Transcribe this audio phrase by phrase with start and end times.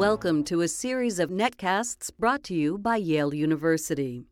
[0.00, 4.24] Welcome to a series of netcasts brought to you by Yale University.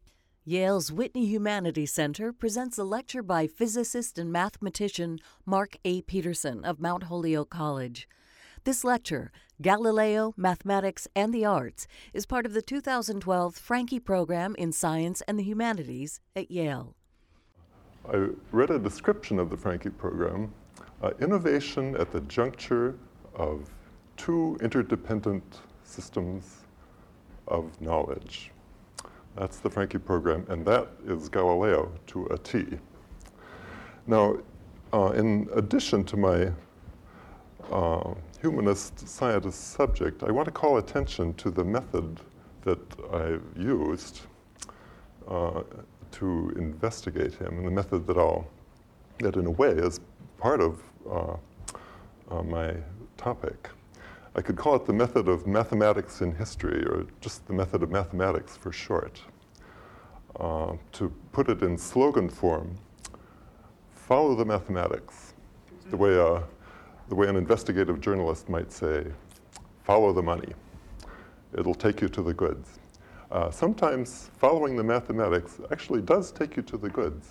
[0.47, 6.01] Yale's Whitney Humanities Center presents a lecture by physicist and mathematician Mark A.
[6.01, 8.09] Peterson of Mount Holyoke College.
[8.65, 14.73] This lecture, Galileo, Mathematics, and the Arts, is part of the 2012 Franke Program in
[14.73, 16.97] Science and the Humanities at Yale.
[18.11, 20.51] I read a description of the Franke program
[21.03, 22.95] uh, innovation at the juncture
[23.35, 23.69] of
[24.19, 26.67] two interdependent systems
[27.47, 28.51] of knowledge.
[29.37, 32.67] That's the Franke program, and that is Galileo to a T.
[34.07, 34.37] Now,
[34.93, 36.53] uh, in addition to my
[37.71, 42.21] uh, humanist scientist subject, I want to call attention to the method
[42.63, 42.81] that
[43.13, 44.23] I've used
[45.29, 45.63] uh,
[46.11, 48.47] to investigate him, and the method that I'll,
[49.21, 50.01] that in a way is
[50.39, 51.37] part of uh,
[52.31, 52.75] uh, my
[53.17, 53.69] topic.
[54.39, 57.91] I could call it the method of mathematics in history, or just the method of
[57.91, 59.21] mathematics for short.
[60.39, 62.77] Uh, to put it in slogan form,
[63.91, 65.35] follow the mathematics,
[65.91, 69.07] the way, the way an investigative journalist might say,
[69.83, 70.53] follow the money.
[71.59, 72.79] It'll take you to the goods.
[73.33, 77.27] Uh, sometimes following the mathematics actually does take you to the goods.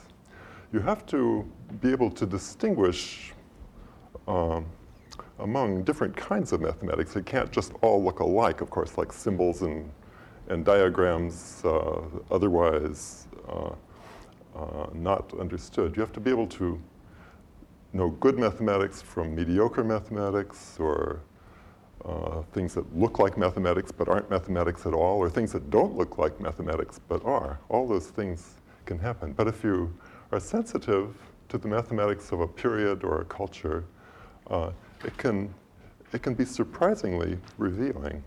[0.73, 1.49] You have to
[1.80, 3.31] be able to distinguish
[4.27, 4.66] um,
[5.39, 7.16] among different kinds of mathematics.
[7.16, 9.91] It can't just all look alike, of course, like symbols and,
[10.49, 13.71] and diagrams, uh, otherwise uh,
[14.55, 15.95] uh, not understood.
[15.95, 16.81] You have to be able to
[17.93, 21.21] know good mathematics from mediocre mathematics or
[22.05, 25.95] uh, things that look like mathematics but aren't mathematics at all, or things that don't
[25.95, 27.59] look like mathematics but are.
[27.69, 29.33] All those things can happen.
[29.33, 29.93] But if you
[30.31, 31.15] are sensitive
[31.49, 33.85] to the mathematics of a period or a culture,
[34.47, 34.71] uh,
[35.03, 35.53] it, can,
[36.13, 38.23] it can be surprisingly revealing.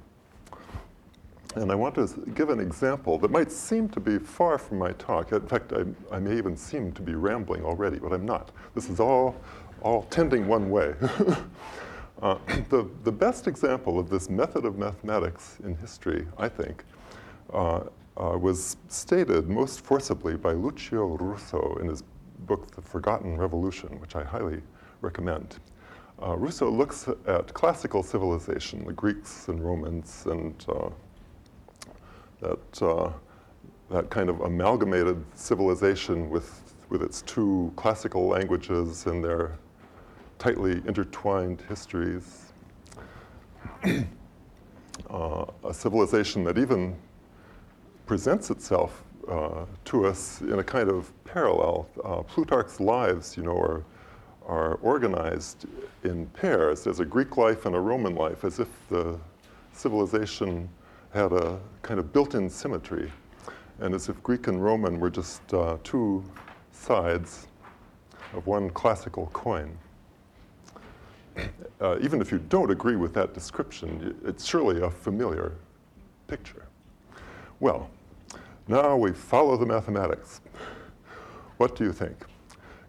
[1.57, 4.93] And I want to give an example that might seem to be far from my
[4.93, 5.33] talk.
[5.33, 8.53] In fact, I, I may even seem to be rambling already, but I'm not.
[8.75, 9.35] This is all,
[9.83, 10.95] all tending one way.
[12.23, 12.39] uh,
[12.69, 16.85] the, the best example of this method of mathematics in history, I think,
[17.53, 17.81] uh,
[18.17, 22.05] uh, was stated most forcibly by Lucio Russo in his
[22.41, 24.61] book, The Forgotten Revolution, which I highly
[25.01, 25.59] recommend.
[26.23, 30.91] Uh, Russo looks at classical civilization, the Greeks and Romans, and uh,
[32.41, 33.11] that, uh,
[33.91, 39.59] that kind of amalgamated civilization with, with its two classical languages and their
[40.39, 42.53] tightly intertwined histories.
[45.09, 46.95] Uh, a civilization that even
[48.07, 51.89] presents itself uh, to us in a kind of parallel.
[52.05, 53.83] Uh, Plutarch's lives, you know, are
[54.51, 55.67] are organized
[56.03, 56.83] in pairs.
[56.83, 59.17] There's a Greek life and a Roman life, as if the
[59.73, 60.69] civilization
[61.15, 63.13] had a kind of built in symmetry,
[63.79, 66.25] and as if Greek and Roman were just uh, two
[66.73, 67.47] sides
[68.35, 69.79] of one classical coin.
[71.81, 75.53] Uh, even if you don't agree with that description, it's surely a familiar
[76.27, 76.67] picture.
[77.61, 77.89] Well,
[78.69, 80.41] now we follow the mathematics.
[81.57, 82.17] What do you think?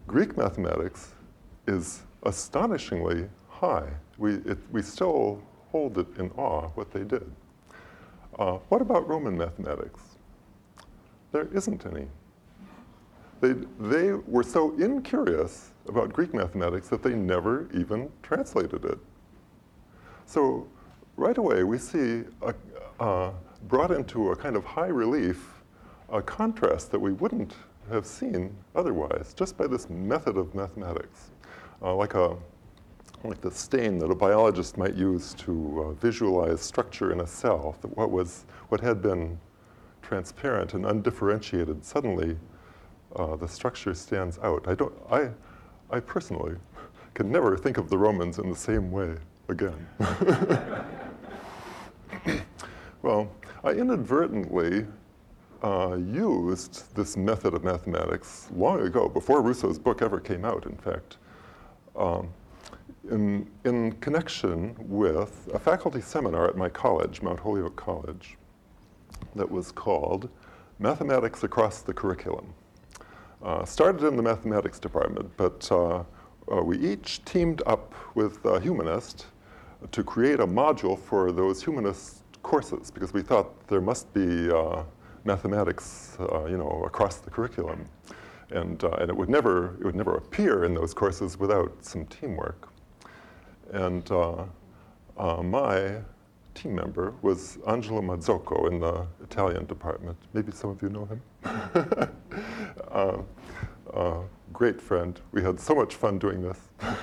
[0.06, 1.14] Greek mathematics
[1.66, 3.88] is astonishingly high.
[4.18, 7.30] We, it, we still hold it in awe what they did.
[8.38, 10.00] Uh, what about Roman mathematics?
[11.32, 12.06] There isn't any.
[13.40, 18.98] They, they were so incurious about Greek mathematics that they never even translated it.
[20.26, 20.68] So
[21.16, 22.54] right away we see a,
[23.00, 23.32] uh,
[23.68, 25.62] brought into a kind of high relief
[26.12, 27.54] a contrast that we wouldn't
[27.90, 31.31] have seen otherwise just by this method of mathematics
[31.82, 32.36] uh, like a
[33.24, 37.76] like the stain that a biologist might use to uh, visualize structure in a cell.
[37.80, 39.38] That what was what had been
[40.00, 42.36] transparent and undifferentiated suddenly
[43.16, 44.66] uh, the structure stands out.
[44.66, 44.92] I don't.
[45.10, 45.30] I
[45.90, 46.56] I personally
[47.14, 49.16] can never think of the Romans in the same way
[49.48, 49.86] again.
[53.02, 53.30] well,
[53.62, 54.86] I inadvertently
[55.62, 60.76] uh, used this method of mathematics long ago, before Russo's book ever came out, in
[60.76, 61.18] fact,
[61.96, 62.32] um,
[63.10, 68.36] in, in connection with a faculty seminar at my college, Mount Holyoke College,
[69.34, 70.28] that was called
[70.78, 72.54] Mathematics Across the Curriculum.
[73.42, 76.04] Uh, started in the mathematics department, but uh,
[76.50, 79.26] uh, we each teamed up with a humanist
[79.90, 84.84] to create a module for those humanist courses because we thought there must be uh,
[85.24, 87.84] mathematics, uh, you know, across the curriculum
[88.52, 92.06] and, uh, and it would never it would never appear in those courses without some
[92.06, 92.68] teamwork.
[93.72, 94.44] And uh,
[95.16, 95.96] uh, my
[96.54, 100.16] team member was Angelo Mazzocco in the Italian department.
[100.34, 101.22] Maybe some of you know him.
[102.90, 103.18] uh,
[103.94, 104.20] uh,
[104.52, 105.18] great friend.
[105.32, 106.58] We had so much fun doing this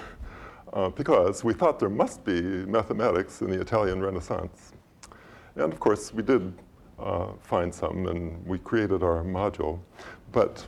[0.74, 4.74] uh, because we thought there must be mathematics in the Italian Renaissance.
[5.56, 6.54] And of course, we did
[7.42, 9.80] find some and we created our module.
[10.32, 10.68] But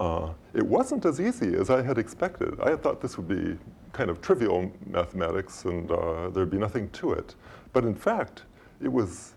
[0.00, 2.58] uh, it wasn't as easy as I had expected.
[2.60, 3.58] I had thought this would be
[3.92, 7.34] kind of trivial mathematics and uh, there'd be nothing to it.
[7.74, 8.44] But in fact,
[8.82, 9.34] it was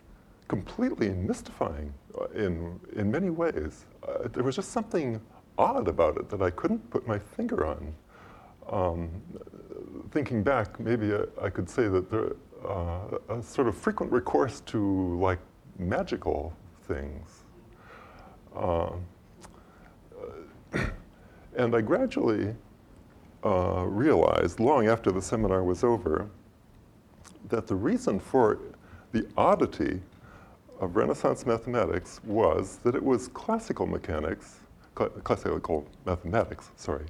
[0.48, 3.86] completely mystifying uh, in, in many ways.
[4.08, 5.20] Uh, there was just something
[5.58, 7.94] odd about it that I couldn't put my finger on.
[8.70, 9.10] Um,
[10.12, 12.32] thinking back, maybe I, I could say that there
[12.66, 15.40] uh, a sort of frequent recourse to like
[15.78, 16.54] magical
[16.88, 17.44] things.
[18.56, 18.92] Uh,
[21.56, 22.56] and I gradually
[23.46, 26.30] uh, realized, long after the seminar was over,
[27.50, 28.60] that the reason for
[29.12, 30.02] the oddity
[30.80, 34.60] of Renaissance mathematics was that it was classical mechanics,
[34.98, 37.06] cl- classical mathematics, sorry,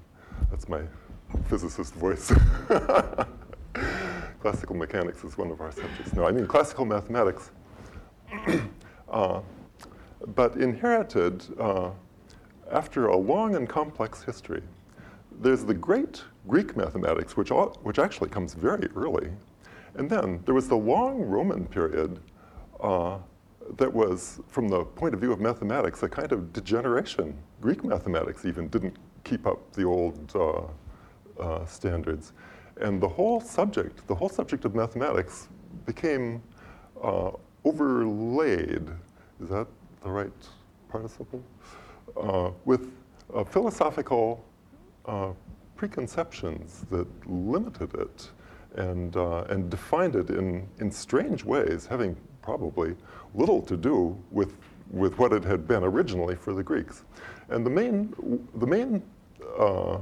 [0.50, 0.82] that's my
[1.50, 2.32] physicist voice.
[4.42, 6.14] classical mechanics is one of our subjects.
[6.14, 7.52] No, I mean classical mathematics,
[9.10, 9.40] uh,
[10.36, 11.92] but inherited uh,
[12.74, 14.64] after a long and complex history.
[15.40, 19.30] There's the great Greek mathematics, which, all, which actually comes very early.
[19.96, 22.20] And then there was the long Roman period
[22.82, 23.20] uh,
[23.78, 27.38] that was, from the point of view of mathematics, a kind of degeneration.
[27.62, 32.34] Greek mathematics even didn't keep up the old uh, uh, standards.
[32.82, 35.48] And the whole subject, the whole subject of mathematics
[35.86, 36.42] became
[37.02, 37.32] uh,
[37.64, 38.90] overlaid.
[39.42, 39.68] Is that
[40.02, 40.32] the right
[40.90, 41.44] participle?
[42.18, 42.92] Uh, with
[43.34, 44.44] uh, philosophical
[45.06, 45.32] uh,
[45.76, 48.30] preconceptions that limited it
[48.76, 52.96] and, uh, and defined it in, in strange ways, having probably
[53.34, 54.56] little to do with,
[54.92, 57.04] with what it had been originally for the Greeks.
[57.50, 58.14] And the main,
[58.56, 59.04] the main
[59.58, 59.98] uh,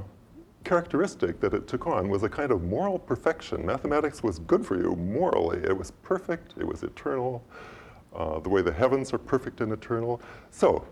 [0.64, 3.64] characteristic that it took on was a kind of moral perfection.
[3.66, 5.58] Mathematics was good for you morally.
[5.58, 7.42] It was perfect, it was eternal,
[8.14, 10.20] uh, the way the heavens are perfect and eternal.
[10.50, 10.86] So,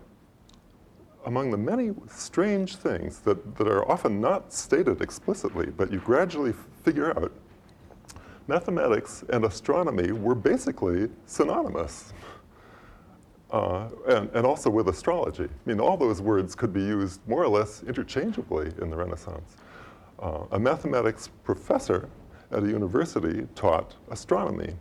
[1.25, 6.53] among the many strange things that, that are often not stated explicitly, but you gradually
[6.83, 7.31] figure out,
[8.47, 12.13] mathematics and astronomy were basically synonymous.
[13.51, 15.43] Uh, and, and also with astrology.
[15.43, 19.57] I mean, all those words could be used more or less interchangeably in the Renaissance.
[20.19, 22.07] Uh, a mathematics professor
[22.51, 24.73] at a university taught astronomy.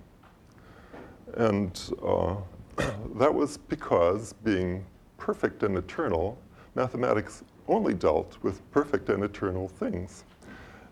[1.35, 2.37] And uh,
[3.17, 4.87] that was because being
[5.21, 6.37] perfect and eternal,
[6.75, 10.25] mathematics only dealt with perfect and eternal things.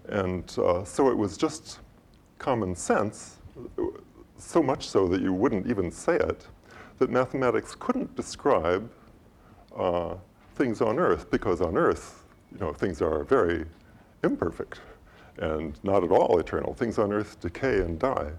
[0.08, 1.80] And uh, so it was just
[2.38, 3.38] common sense,
[4.36, 6.46] so much so that you wouldn't even say it,
[6.98, 8.88] that mathematics couldn't describe
[9.76, 10.14] uh,
[10.54, 13.64] things on Earth, because on Earth, you know, things are very
[14.22, 14.80] imperfect
[15.38, 16.74] and not at all eternal.
[16.74, 18.30] Things on Earth decay and die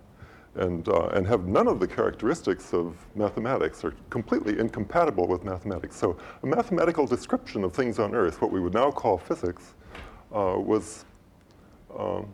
[0.60, 5.96] and, uh, and have none of the characteristics of mathematics, are completely incompatible with mathematics.
[5.96, 9.74] So a mathematical description of things on Earth, what we would now call physics,
[10.34, 11.06] uh, was,
[11.98, 12.28] um,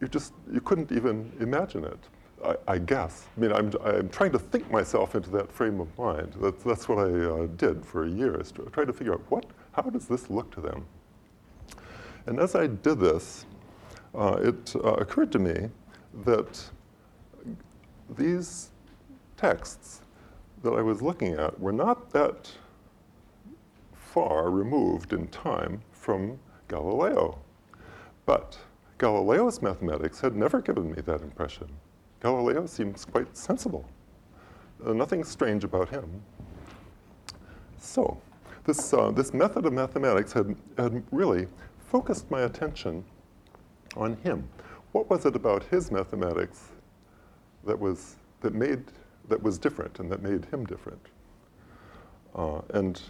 [0.00, 1.98] you just, you couldn't even imagine it,
[2.44, 3.26] I, I, guess.
[3.36, 6.34] I mean, I'm, I'm trying to think myself into that frame of mind.
[6.40, 9.82] That's, that's what I uh, did for years, to try to figure out what, how
[9.82, 10.84] does this look to them?
[12.26, 13.46] And as I did this,
[14.14, 15.68] uh, it uh, occurred to me
[16.24, 16.62] that
[18.16, 18.70] these
[19.36, 20.02] texts
[20.62, 22.50] that I was looking at were not that
[23.92, 27.38] far removed in time from Galileo.
[28.26, 28.58] But
[28.98, 31.68] Galileo's mathematics had never given me that impression.
[32.20, 33.84] Galileo seems quite sensible.
[34.84, 36.22] Uh, nothing strange about him.
[37.78, 38.20] So,
[38.64, 43.04] this, uh, this method of mathematics had, had really focused my attention
[43.96, 44.48] on him.
[44.94, 46.68] What was it about his mathematics
[47.66, 48.84] that was, that made,
[49.28, 51.04] that was different and that made him different?
[52.32, 53.02] Uh, and,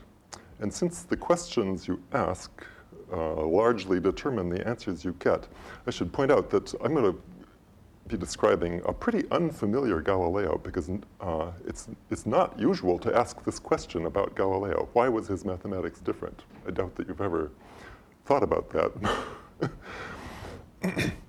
[0.61, 2.51] and since the questions you ask
[3.13, 5.47] uh, largely determine the answers you get,
[5.87, 7.23] I should point out that I'm going to
[8.09, 13.59] be describing a pretty unfamiliar Galileo because uh, it's, it's not usual to ask this
[13.59, 14.89] question about Galileo.
[14.95, 16.45] Why was his mathematics different?
[16.67, 17.51] I doubt that you've ever
[18.25, 19.71] thought about that.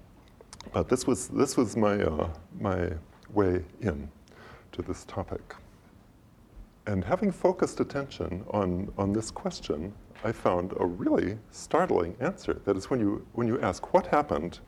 [0.75, 2.27] But this was, this was my, uh,
[2.59, 2.89] my
[3.33, 4.09] way in
[4.73, 5.55] to this topic.
[6.85, 9.93] And having focused attention on, on this question,
[10.25, 12.59] I found a really startling answer.
[12.65, 14.59] That is, when you, when you ask what happened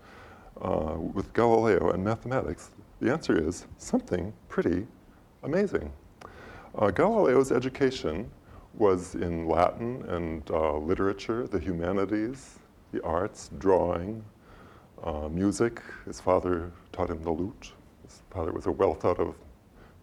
[0.62, 4.88] uh, with Galileo and mathematics, The answer is something pretty
[5.44, 5.92] amazing.
[6.76, 8.32] Uh, Galileo's education
[8.74, 12.60] was in Latin and uh, literature, the humanities,
[12.92, 14.24] the arts, drawing,
[15.04, 15.82] uh, music.
[16.06, 17.72] His father taught him the lute.
[18.04, 19.36] His father was a well thought of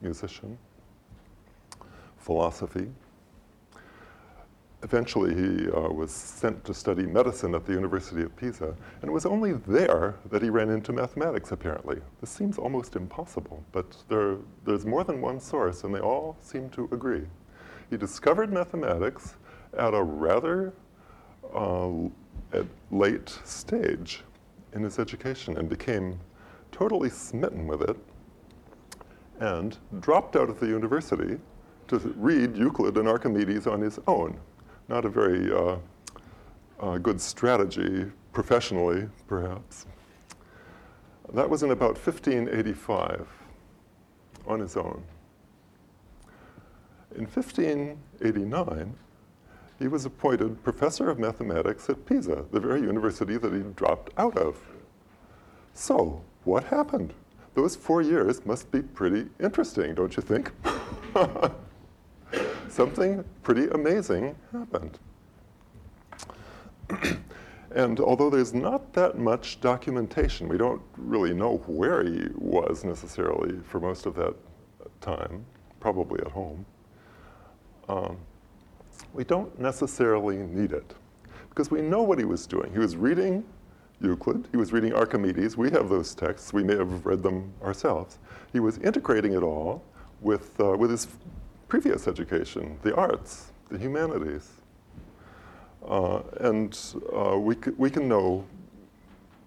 [0.01, 0.59] musician.
[2.19, 2.89] Philosophy.
[4.83, 9.11] Eventually, he uh, was sent to study medicine at the University of Pisa, and it
[9.11, 12.01] was only there that he ran into mathematics, apparently.
[12.21, 14.37] This seems almost impossible, but there,
[14.67, 17.25] there's more than one source, and they all seem to agree.
[17.89, 19.37] He discovered mathematics
[19.79, 20.75] at a rather
[21.55, 21.89] uh,
[22.53, 24.23] at late stage
[24.75, 26.19] in his education and became
[26.73, 27.97] totally smitten with it
[29.40, 31.38] and dropped out of the university
[31.88, 34.38] to read Euclid and Archimedes on his own
[34.88, 35.76] not a very uh,
[36.81, 39.87] uh, good strategy professionally, perhaps.
[41.33, 43.26] That was in about 1585
[44.47, 45.02] on his own.
[47.16, 48.95] In 1589,
[49.78, 54.37] he was appointed professor of mathematics at Pisa, the very university that he dropped out
[54.38, 54.61] of.
[55.73, 57.12] So, what happened?
[57.54, 60.52] Those four years must be pretty interesting, don't you think?
[62.69, 64.99] something pretty amazing happened.
[67.75, 73.59] and although there's not that much documentation, we don't really know where he was necessarily
[73.64, 74.35] for most of that
[75.00, 75.45] time,
[75.81, 76.66] probably at home.
[77.88, 78.16] Um,
[79.14, 80.94] we don't necessarily need it
[81.49, 82.73] because we know what he was doing.
[82.73, 83.44] He was reading
[84.00, 85.56] Euclid, he was reading Archimedes.
[85.56, 88.18] We have those texts, we may have read them ourselves.
[88.52, 89.83] He was integrating it all
[90.21, 91.06] with, uh, with his
[91.68, 94.50] previous education, the arts, the humanities.
[95.87, 96.76] Uh, and
[97.14, 98.44] uh, we, c- we can know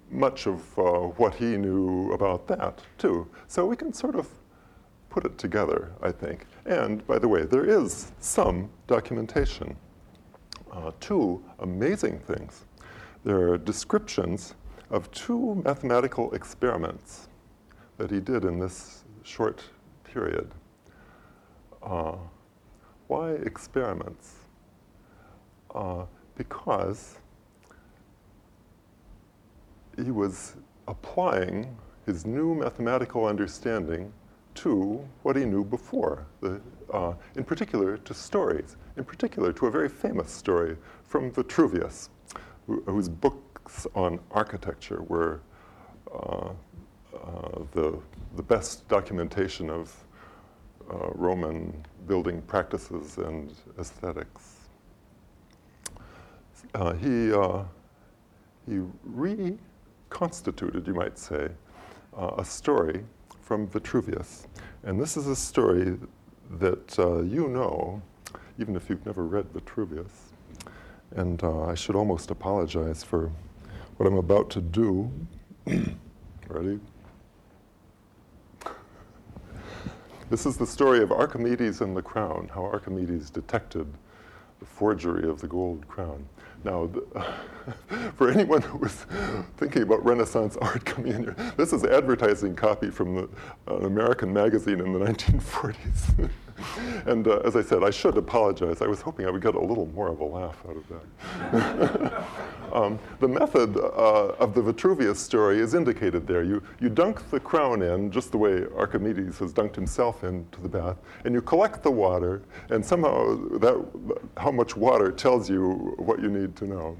[0.10, 0.84] much of uh,
[1.18, 3.28] what he knew about that too.
[3.48, 4.30] So we can sort of
[5.10, 6.46] put it together, I think.
[6.68, 9.78] And by the way, there is some documentation.
[10.72, 12.66] Uh, two amazing things.
[13.24, 14.54] There are descriptions
[14.92, 17.30] of two mathematical experiments
[17.98, 19.64] that he did in this short
[20.04, 20.52] period.
[21.82, 22.18] Uh,
[23.08, 24.36] why experiments?
[25.74, 26.04] Uh,
[26.36, 27.18] because
[29.96, 30.56] he was
[30.88, 34.12] applying his new mathematical understanding
[34.58, 36.60] to what he knew before, the,
[36.92, 42.10] uh, in particular to stories, in particular to a very famous story from Vitruvius,
[42.66, 45.42] who, whose books on architecture were
[46.12, 46.54] uh, uh,
[47.74, 48.00] the,
[48.36, 49.96] the best documentation of
[50.92, 54.70] uh, Roman building practices and aesthetics.
[56.74, 57.64] Uh, he, uh,
[58.68, 61.50] he reconstituted, you might say,
[62.38, 63.04] a story
[63.48, 64.46] from Vitruvius.
[64.84, 65.98] And this is a story
[66.60, 68.02] that uh, you know,
[68.60, 70.34] even if you've never read Vitruvius.
[71.12, 73.32] And uh, I should almost apologize for
[73.96, 75.10] what I'm about to do.
[76.50, 76.82] Ready?
[80.30, 83.88] This is the story of Archimedes and the crown, how Archimedes detected
[84.60, 86.28] the forgery of the gold crown.
[86.64, 87.34] Now, the,
[88.16, 89.06] for anyone who was
[89.58, 93.30] thinking about Renaissance art coming in here, this is advertising copy from the,
[93.68, 96.30] an American magazine in the 1940s.
[97.06, 98.82] and uh, as I said, I should apologize.
[98.82, 102.24] I was hoping I would get a little more of a laugh out of that.
[102.74, 106.44] um, the method uh, of the Vitruvius story is indicated there.
[106.44, 110.70] You, you dunk the crown in, just the way Archimedes has dunked himself into the
[110.70, 116.22] bath, and you collect the water, and somehow that, how much water tells you what
[116.22, 116.98] you need to know.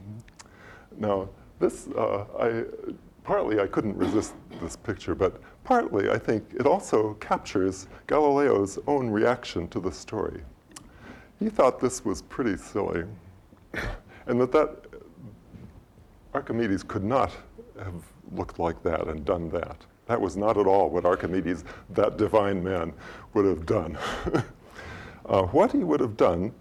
[0.98, 2.64] Now, this, uh, I,
[3.24, 9.10] partly I couldn't resist this picture, but partly I think it also captures Galileo's own
[9.10, 10.42] reaction to the story.
[11.40, 13.04] He thought this was pretty silly,
[14.28, 14.86] and that that
[16.34, 17.34] Archimedes could not
[17.84, 19.86] have looked like that and done that.
[20.06, 22.94] That was not at all what Archimedes, that divine man,
[23.34, 23.98] would have done.
[25.26, 26.54] uh, what he would have done,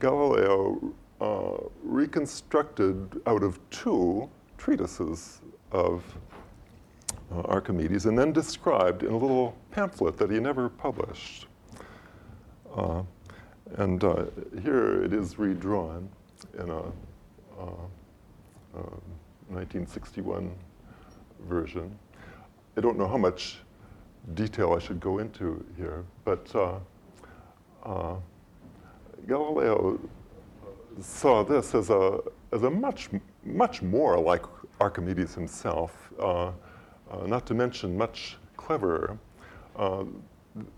[0.00, 6.02] Galileo uh, reconstructed out of two treatises of
[7.34, 11.46] uh, Archimedes and then described in a little pamphlet that he never published.
[12.74, 13.02] Uh,
[13.76, 14.24] and uh,
[14.62, 16.08] here it is redrawn
[16.58, 16.82] in a
[19.48, 21.98] 1961 uh, version.
[22.76, 23.58] I don't know how much
[24.34, 26.78] detail I should go into here, but uh,
[27.84, 28.16] uh,
[29.28, 30.00] Galileo
[31.00, 32.20] saw this as a,
[32.52, 33.10] as a much,
[33.44, 34.44] much more like
[34.80, 36.52] Archimedes himself, uh,
[37.10, 39.18] uh, not to mention much cleverer.
[39.76, 40.04] Uh,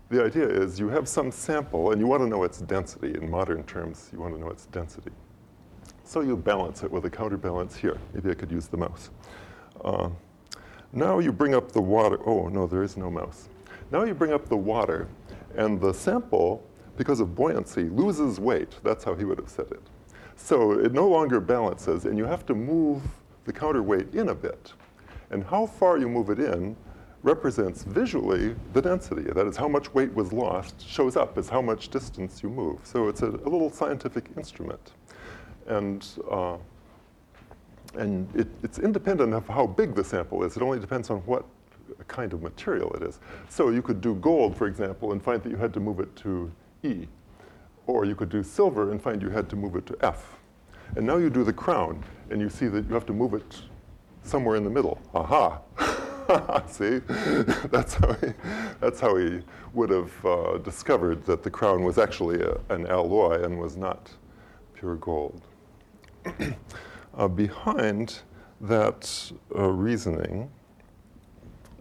[0.09, 3.13] the idea is you have some sample and you want to know its density.
[3.13, 5.11] In modern terms, you want to know its density.
[6.03, 7.97] So you balance it with a counterbalance here.
[8.13, 9.09] Maybe I could use the mouse.
[9.83, 10.09] Uh,
[10.93, 12.17] now you bring up the water.
[12.25, 13.49] Oh, no, there is no mouse.
[13.91, 15.07] Now you bring up the water,
[15.55, 16.63] and the sample,
[16.95, 18.75] because of buoyancy, loses weight.
[18.83, 19.81] That's how he would have said it.
[20.35, 23.01] So it no longer balances, and you have to move
[23.45, 24.73] the counterweight in a bit.
[25.31, 26.75] And how far you move it in
[27.23, 29.23] represents visually the density.
[29.23, 32.79] That is, how much weight was lost shows up as how much distance you move.
[32.83, 34.93] So it's a, a little scientific instrument.
[35.65, 36.57] And, uh,
[37.95, 40.55] and it, it's independent of how big the sample is.
[40.55, 41.45] It only depends on what
[42.07, 43.19] kind of material it is.
[43.49, 46.15] So you could do gold, for example, and find that you had to move it
[46.17, 46.51] to
[46.83, 47.07] E.
[47.87, 50.37] Or you could do silver and find you had to move it to F.
[50.95, 53.61] And now you do the crown, and you see that you have to move it
[54.27, 54.99] somewhere in the middle.
[55.13, 55.59] Aha!
[56.67, 56.99] see?
[57.71, 58.27] that's, how he,
[58.79, 59.41] that's how he
[59.73, 64.09] would have uh, discovered that the crown was actually a, an alloy and was not
[64.73, 65.41] pure gold.
[67.17, 68.19] uh, behind
[68.61, 70.49] that uh, reasoning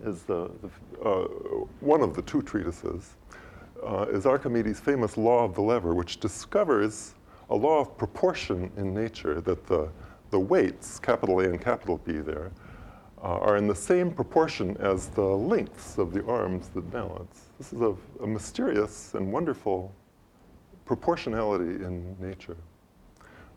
[0.04, 0.70] is the, the
[1.02, 1.24] uh,
[1.80, 3.16] one of the two treatises
[3.84, 7.14] uh, is Archimedes' famous law of the lever, which discovers
[7.50, 9.88] a law of proportion in nature that the,
[10.30, 12.50] the weights, capital A and capital B there,
[13.22, 17.50] uh, are in the same proportion as the lengths of the arms that balance.
[17.58, 19.92] This is a, a mysterious and wonderful
[20.84, 22.56] proportionality in nature,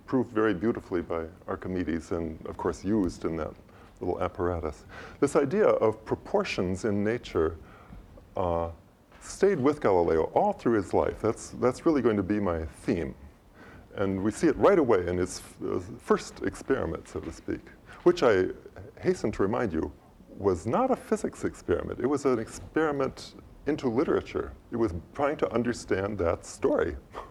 [0.06, 3.54] proved very beautifully by Archimedes and, of course, used in that
[4.00, 4.86] little apparatus.
[5.20, 7.58] This idea of proportions in nature
[8.38, 8.70] uh,
[9.22, 11.22] stayed with Galileo all through his life.
[11.22, 13.14] That's, that's really going to be my theme.
[13.96, 17.62] And we see it right away in his uh, first experiment, so to speak,
[18.04, 18.46] which I
[19.02, 19.92] hasten to remind you
[20.38, 22.00] was not a physics experiment.
[22.00, 24.54] It was an experiment into literature.
[24.72, 26.96] It was trying to understand that story.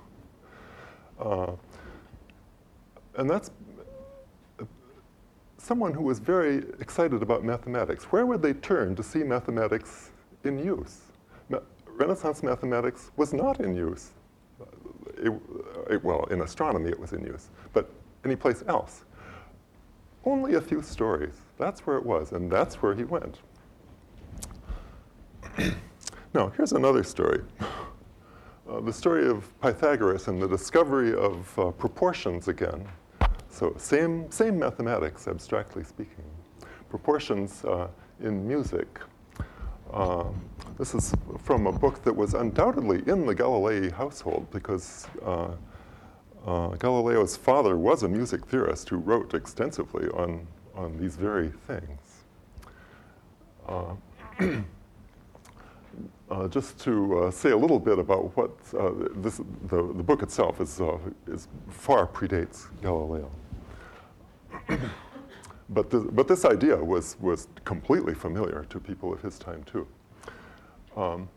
[1.21, 1.57] Uh,
[3.17, 3.51] and that's
[5.57, 8.05] someone who was very excited about mathematics.
[8.05, 10.13] Where would they turn to see mathematics
[10.45, 11.01] in use?
[11.99, 14.13] Renaissance mathematics was not in use.
[15.21, 15.33] It,
[15.91, 17.91] it, well, in astronomy it was in use, but
[18.25, 19.05] anyplace else.
[20.25, 21.35] Only a few stories.
[21.59, 23.39] That's where it was, and that's where he went.
[26.35, 27.43] now, here's another story.
[28.69, 32.87] Uh, the story of Pythagoras and the discovery of uh, proportions again.
[33.49, 36.25] So same, same mathematics, abstractly speaking.
[36.91, 37.89] Proportions uh,
[38.21, 39.01] in music.
[39.93, 40.25] Uh,
[40.79, 45.49] this is from a book that was undoubtedly in the Galilei household because uh,
[46.47, 52.01] uh, Galileo's father was a music theorist who wrote extensively on, on these very things.
[53.67, 53.95] Uh,
[56.31, 60.23] uh, just to uh, say a little bit about what uh, this, the, the book
[60.23, 60.81] itself is,
[61.27, 63.31] is far predates Galileo.
[65.71, 69.87] but, this, but this idea was, was completely familiar to people of his time, too.
[70.97, 71.29] Um,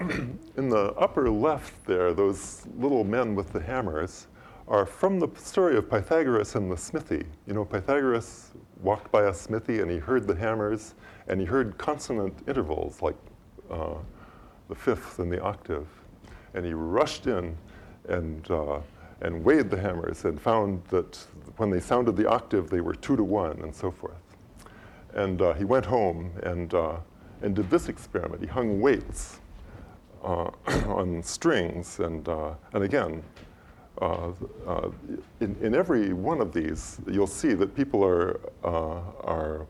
[0.56, 4.26] in the upper left there, those little men with the hammers
[4.66, 7.24] are from the story of Pythagoras and the smithy.
[7.46, 10.94] You know, Pythagoras walked by a smithy and he heard the hammers
[11.28, 13.16] and he heard consonant intervals like
[13.70, 13.94] uh,
[14.68, 15.86] the fifth and the octave.
[16.54, 17.56] And he rushed in
[18.08, 18.80] and, uh,
[19.20, 21.18] and weighed the hammers and found that
[21.56, 24.14] when they sounded the octave, they were two to one and so forth.
[25.14, 26.96] And uh, he went home and uh,
[27.42, 28.42] and did this experiment.
[28.42, 29.40] He hung weights
[30.22, 30.50] uh,
[30.86, 33.22] on strings, and, uh, and again,
[34.00, 34.30] uh,
[34.66, 34.90] uh,
[35.40, 39.66] in, in every one of these, you'll see that people are, are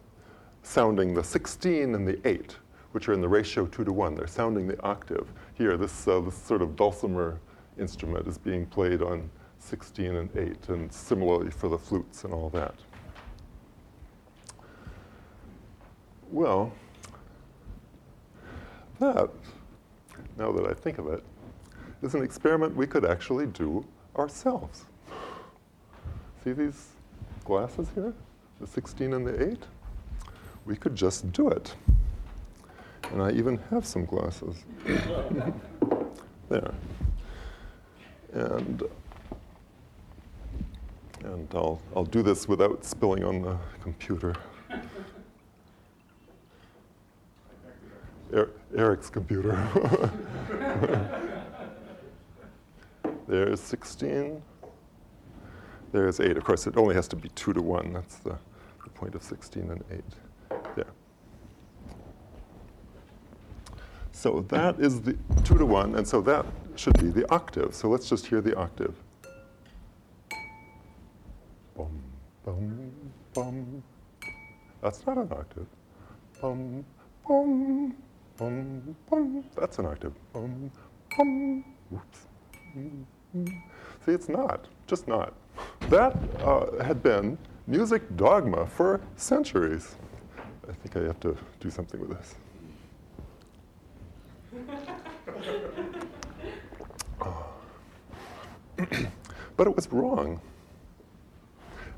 [0.62, 2.56] sounding the 16 and the 8,
[2.92, 4.14] which are in the ratio 2 to 1.
[4.14, 5.26] They're sounding the octave.
[5.54, 7.40] Here, this, this sort of dulcimer
[7.78, 9.30] instrument is being played on
[9.70, 12.74] 16 and 8, and similarly for the flutes and all that.
[16.32, 16.72] Well,
[18.98, 19.30] that,
[20.36, 21.22] now that I think of it,
[22.02, 24.86] is an experiment we could actually do ourselves.
[26.42, 26.88] See these
[27.44, 28.12] glasses here?
[28.60, 29.58] The 16 and the 8?
[30.66, 31.76] We could just do it.
[33.12, 34.64] And I even have some glasses.
[36.48, 36.74] there.
[38.32, 38.82] And
[41.24, 44.34] and I'll, I'll do this without spilling on the computer.
[48.32, 49.56] Er, Eric's computer.
[53.26, 54.42] There's 16.
[55.92, 56.36] There's 8.
[56.36, 57.92] Of course, it only has to be 2 to 1.
[57.92, 58.38] That's the,
[58.84, 60.04] the point of 16 and 8.
[60.76, 60.86] There.
[64.20, 66.44] So that is the two to one, and so that
[66.76, 67.74] should be the octave.
[67.74, 68.94] So let's just hear the octave.
[71.80, 72.02] Bum,
[72.44, 72.92] bum,
[73.32, 73.82] bum.
[74.82, 75.66] That's not an octave.
[76.42, 76.84] Bum,
[77.26, 77.94] bum,
[78.36, 79.44] bum, bum.
[79.58, 80.12] That's an octave.
[80.34, 80.70] Bum,
[81.16, 81.64] bum.
[81.88, 82.26] Whoops.
[84.04, 85.32] See, it's not, just not.
[85.88, 89.96] That uh, had been music dogma for centuries.
[90.68, 92.34] I think I have to do something with this.
[99.56, 100.42] but it was wrong.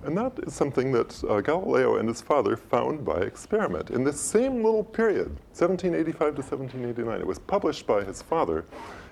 [0.04, 4.20] And that is something that uh, Galileo and his father found by experiment in this
[4.20, 7.20] same little period, 1785 to 1789.
[7.20, 8.64] It was published by his father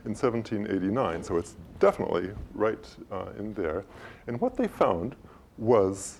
[0.04, 3.84] in 1789, so it's definitely right uh, in there.
[4.26, 5.14] And what they found
[5.58, 6.18] was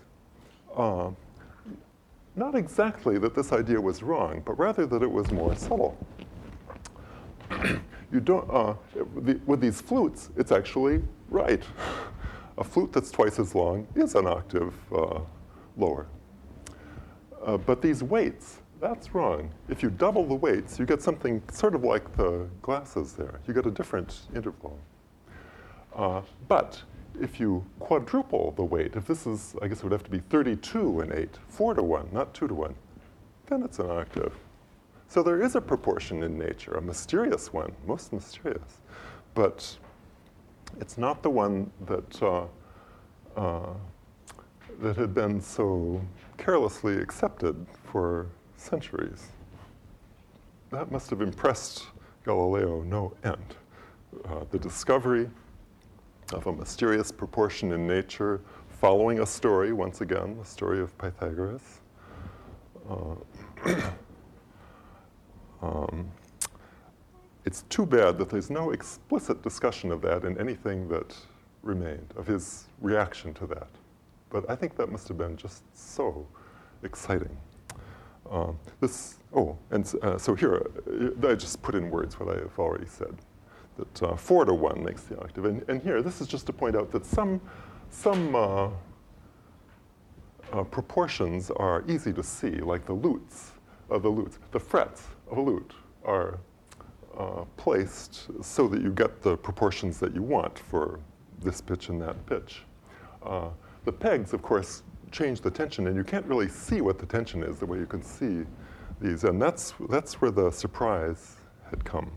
[0.76, 1.10] uh,
[2.36, 5.98] not exactly that this idea was wrong, but rather that it was more subtle.
[8.12, 8.74] you don't, uh,
[9.22, 11.62] the, with these flutes, it's actually right.
[12.60, 15.20] A flute that's twice as long is an octave uh,
[15.78, 16.06] lower.
[17.42, 19.50] Uh, but these weights, that's wrong.
[19.70, 23.40] If you double the weights, you get something sort of like the glasses there.
[23.48, 24.78] You get a different interval.
[25.96, 26.82] Uh, but
[27.18, 30.20] if you quadruple the weight, if this is, I guess it would have to be
[30.28, 32.74] 32 and 8, 4 to 1, not 2 to 1,
[33.46, 34.34] then it's an octave.
[35.08, 38.82] So there is a proportion in nature, a mysterious one, most mysterious,
[39.34, 39.76] but
[40.78, 42.46] it's not the one that, uh,
[43.36, 43.74] uh,
[44.80, 46.00] that had been so
[46.36, 49.28] carelessly accepted for centuries.
[50.70, 51.86] That must have impressed
[52.24, 53.56] Galileo no end.
[54.24, 55.28] Uh, the discovery
[56.32, 61.80] of a mysterious proportion in nature, following a story, once again, the story of Pythagoras.
[62.88, 63.14] Uh,
[65.62, 66.10] Um,
[67.44, 71.16] it's too bad that there's no explicit discussion of that in anything that
[71.62, 73.68] remained, of his reaction to that.
[74.30, 76.26] But I think that must have been just so
[76.82, 77.36] exciting.
[78.30, 80.66] Um, this, oh, and uh, so here,
[81.22, 83.16] uh, I just put in words what I have already said,
[83.76, 85.46] that uh, four to one makes the octave.
[85.46, 87.40] And, and, here, this is just to point out that some,
[87.90, 88.68] some uh,
[90.52, 93.52] uh, proportions are easy to see, like the lutes,
[93.88, 95.72] of the lutes, the frets of a lute
[96.04, 96.38] are
[97.16, 101.00] uh, placed so that you get the proportions that you want for
[101.42, 102.62] this pitch and that pitch.
[103.22, 103.48] Uh,
[103.84, 107.42] the pegs, of course, change the tension, and you can't really see what the tension
[107.42, 108.44] is the way you can see
[109.00, 109.24] these.
[109.24, 111.36] And that's, that's where the surprise
[111.68, 112.10] had come.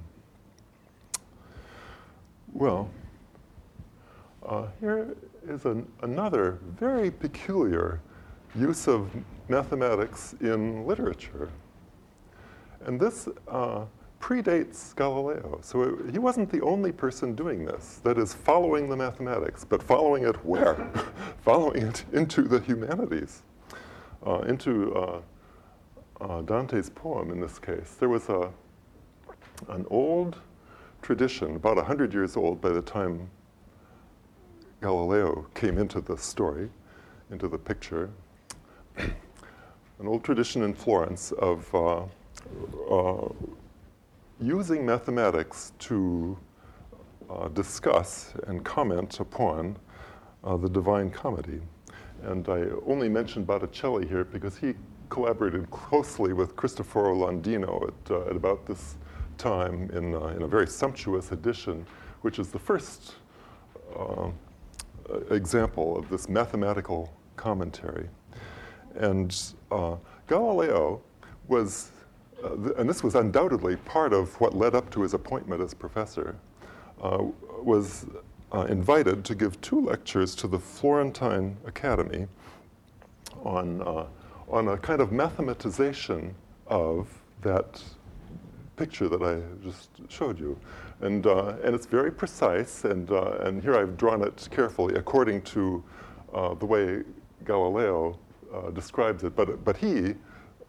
[2.52, 2.90] Well,
[4.46, 5.16] uh, here
[5.48, 8.02] is an, another very peculiar
[8.56, 9.10] use of
[9.48, 11.50] mathematics in literature.
[12.86, 13.86] And this uh,
[14.24, 15.60] predates Galileo.
[15.62, 19.84] So it, he wasn't the only person doing this, that is, following the mathematics, but
[19.84, 20.90] following it where?
[21.42, 23.42] following it into the humanities,
[24.26, 25.22] uh, into uh,
[26.22, 27.98] uh, Dante's poem in this case.
[28.00, 28.50] There was a,
[29.68, 30.38] an old
[31.02, 33.30] tradition, about 100 years old by the time
[34.80, 36.70] Galileo came into the story,
[37.30, 38.10] into the picture,
[38.96, 42.04] an old tradition in Florence of uh,
[42.90, 43.28] uh,
[44.46, 46.38] using mathematics to
[47.30, 49.78] uh, discuss and comment upon
[50.44, 51.62] uh, the Divine Comedy.
[52.24, 54.76] And I only mentioned Botticelli here because he
[55.10, 58.98] collaborated closely with Cristoforo Landino at, uh, at about this
[59.38, 61.86] time in, uh, in a very sumptuous edition,
[62.22, 63.16] which is the first
[63.98, 64.30] uh,
[65.32, 68.10] example of this mathematical commentary.
[68.96, 69.36] And
[70.28, 71.02] Galileo
[71.48, 71.93] was uh,
[72.50, 76.36] th- and this was undoubtedly part of what led up to his appointment as professor,
[77.02, 77.24] uh,
[77.62, 78.06] was
[78.54, 82.28] uh, invited to give two lectures to the Florentine Academy
[83.44, 84.06] on, uh,
[84.48, 86.34] on a kind of mathematization
[86.68, 87.08] of
[87.42, 87.82] that
[88.76, 90.58] picture that I just showed you.
[91.02, 95.42] And, uh, and it's very precise, and, uh, and here I've drawn it carefully according
[95.44, 95.84] to
[96.60, 97.04] the way
[97.46, 98.18] Galileo
[98.74, 99.36] describes it.
[99.36, 100.16] But, but he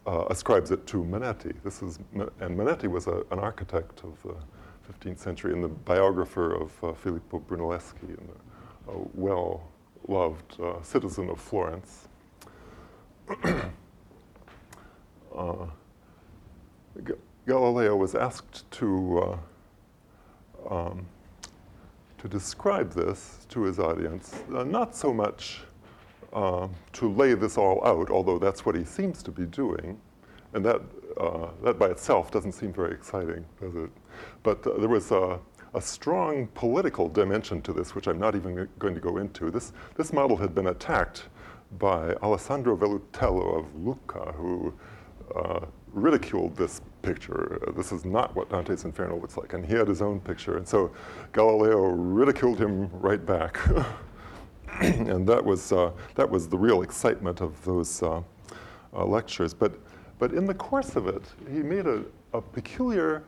[0.05, 1.55] uh, ascribes it to Manetti.
[1.63, 4.35] This is, and Manetti was a, an architect of the
[4.91, 8.29] 15th century and the biographer of uh, Filippo Brunelleschi, and
[8.87, 12.07] a, a well-loved uh, citizen of Florence.
[15.35, 15.67] Uh,
[17.45, 19.37] Galileo was asked to,
[20.69, 21.05] uh, um,
[22.17, 25.63] to describe this to his audience, uh, not so much
[26.35, 29.99] uh, to lay this all out, although that's what he seems to be doing,
[30.53, 30.81] and that,
[31.17, 33.89] uh, that by itself doesn't seem very exciting, does it?
[34.43, 35.39] But uh, there was a,
[35.73, 39.49] a, strong political dimension to this, which I'm not even going to go into.
[39.49, 41.23] This, this model had been attacked
[41.79, 44.73] by Alessandro Vellutello of Lucca, who
[45.35, 45.61] uh,
[45.93, 47.59] ridiculed this picture.
[47.75, 49.53] This is not what Dante's Inferno looks like.
[49.53, 50.57] And he had his own picture.
[50.57, 50.91] And so
[51.31, 53.59] Galileo ridiculed him right back.
[54.81, 58.21] and that was, uh, that was the real excitement of those uh,
[58.93, 59.53] uh, lectures.
[59.53, 59.79] But,
[60.19, 63.23] but in the course of it, he made a, a peculiar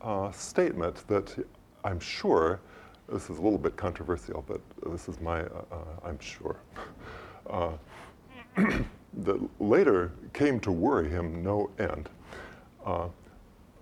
[0.00, 1.46] uh, statement that
[1.84, 2.60] I'm sure,
[3.08, 6.56] this is a little bit controversial, but this is my, uh, uh, I'm sure
[8.56, 12.08] that later came to worry him no end.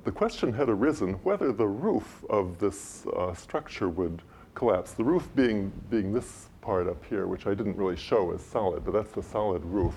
[0.05, 4.23] The question had arisen whether the roof of this structure would
[4.55, 4.93] collapse.
[4.93, 8.85] The roof being, being this part up here, which I didn't really show as solid,
[8.85, 9.95] but that's the solid roof.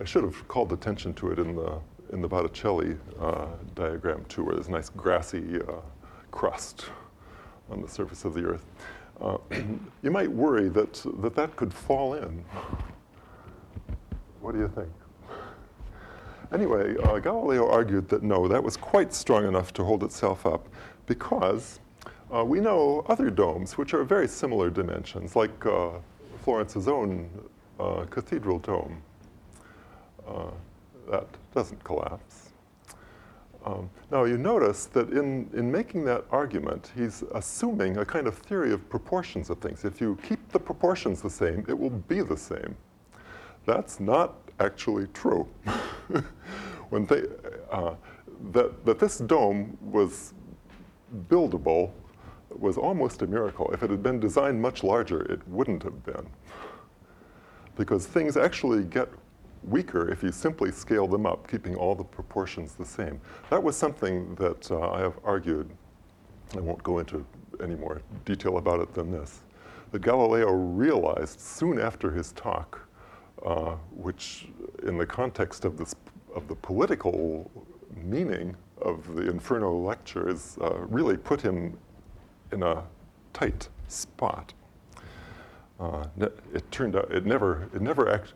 [0.00, 1.78] I should have called attention to it in the,
[2.12, 5.80] in the Botticelli uh, diagram too, where there's a nice grassy uh,
[6.30, 6.86] crust
[7.70, 8.66] on the surface of the earth.
[9.20, 9.38] Uh,
[10.02, 12.44] you might worry that, that that could fall in
[14.40, 14.88] what do you think?
[16.52, 20.68] Anyway, uh, Galileo argued that no, that was quite strong enough to hold itself up
[21.06, 21.78] because
[22.34, 25.90] uh, we know other domes which are very similar dimensions, like uh,
[26.42, 27.28] Florence's own
[27.78, 29.02] uh, cathedral dome.
[30.26, 30.50] Uh,
[31.10, 32.50] that doesn't collapse.
[33.64, 38.38] Um, now, you notice that in, in making that argument, he's assuming a kind of
[38.38, 39.84] theory of proportions of things.
[39.84, 42.74] If you keep the proportions the same, it will be the same.
[43.66, 45.46] That's not actually true.
[46.88, 47.24] when they,
[47.70, 47.94] uh,
[48.52, 50.32] that, that this dome was
[51.28, 51.90] buildable
[52.58, 53.70] was almost a miracle.
[53.72, 56.26] If it had been designed much larger, it wouldn't have been.
[57.76, 59.08] Because things actually get
[59.62, 63.20] weaker if you simply scale them up, keeping all the proportions the same.
[63.50, 65.70] That was something that uh, I have argued.
[66.56, 67.24] I won't go into
[67.62, 69.40] any more detail about it than this.
[69.92, 72.86] That Galileo realized soon after his talk
[73.44, 74.48] uh, which
[74.86, 75.94] in the context of, this,
[76.34, 77.50] of the political
[78.04, 81.76] meaning of the Inferno lectures uh, really put him
[82.52, 82.84] in a
[83.32, 84.52] tight spot.
[85.78, 86.06] Uh,
[86.52, 88.34] it turned out it never, it never act,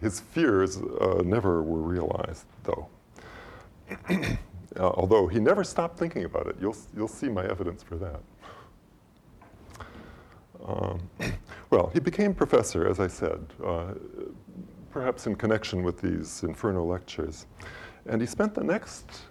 [0.00, 2.88] his fears uh, never were realized, though.
[4.78, 6.56] Uh, although he never stopped thinking about it.
[6.60, 8.20] You'll, you'll see my evidence for that.
[10.66, 11.00] Um,
[11.70, 13.94] well, he became professor, as I said, uh,
[14.90, 17.46] perhaps in connection with these Inferno lectures.
[18.04, 19.22] And he spent the next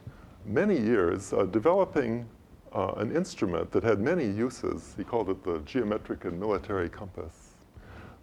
[0.45, 2.27] many years uh, developing
[2.75, 4.93] uh, an instrument that had many uses.
[4.97, 7.55] He called it the geometric and military compass.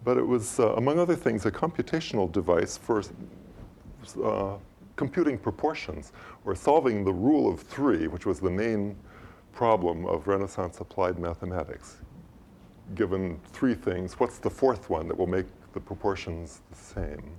[0.05, 3.03] But it was, uh, among other things, a computational device for
[4.23, 4.57] uh,
[4.97, 6.13] computing proportions
[6.45, 8.97] or solving the rule of three, which was the main
[9.53, 11.97] problem of Renaissance applied mathematics
[12.95, 17.33] given three things, what's the fourth one that will make the proportions the same?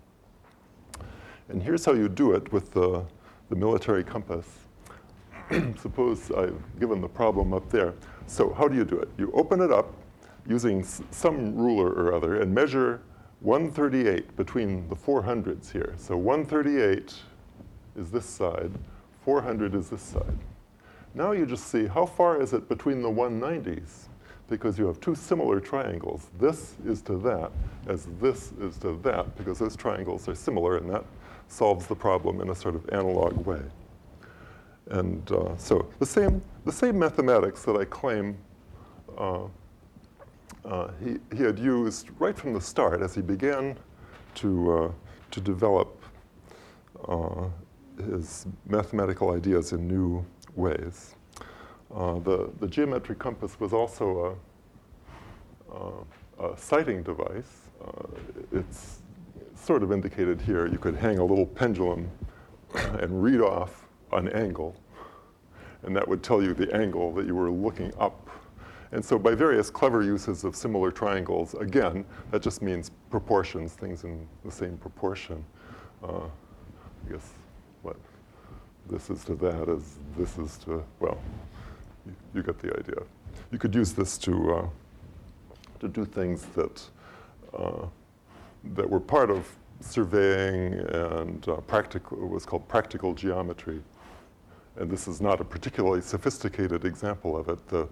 [1.50, 3.06] And here's how you do it with the,
[3.50, 4.48] the military compass.
[5.82, 7.94] Suppose I've given the problem up there.
[8.28, 9.10] So how do you do it?
[9.18, 9.94] You open it up
[10.48, 13.02] using some ruler or other and measure
[13.42, 15.94] 138 between the 400s here.
[15.98, 17.14] So 138
[17.98, 18.72] is this side,
[19.26, 20.38] 400 is this side.
[21.14, 24.08] Now you just see how far is it between the 190s
[24.50, 26.30] because you have two similar triangles.
[26.40, 27.52] This is to that
[27.88, 31.04] as this is to that because those triangles are similar and that
[31.48, 33.62] solves the problem in a sort of analog way.
[34.90, 38.38] And uh, so the same, the same mathematics that I claim
[39.18, 39.44] uh,
[40.66, 43.78] uh, he, he had used right from the start as he began
[44.36, 44.92] to, uh,
[45.32, 46.02] to develop
[47.08, 47.48] uh,
[48.10, 51.16] his mathematical ideas in new ways.
[51.94, 54.38] Uh, the, the geometric compass was also
[55.72, 57.70] a, a, sighting device.
[58.52, 59.02] It's
[59.56, 60.66] sort of indicated here.
[60.66, 62.10] You could hang a little pendulum
[62.76, 63.83] and read off
[64.18, 64.76] an angle,
[65.84, 68.30] and that would tell you the angle that you were looking up.
[68.92, 74.04] And so by various clever uses of similar triangles, again, that just means proportions, things
[74.04, 75.44] in the same proportion.
[76.04, 76.26] Uh,
[77.08, 77.32] I guess
[77.82, 77.96] what
[78.90, 81.18] this is to that is this is to, well,
[82.06, 83.04] you, you get the idea.
[83.52, 84.68] You could use this to, uh,
[85.80, 86.84] to do things that,
[87.58, 87.88] uh,
[88.76, 89.48] that were part of
[89.80, 93.82] surveying and uh, practical, was called practical geometry.
[94.76, 97.68] And this is not a particularly sophisticated example of it.
[97.68, 97.88] The,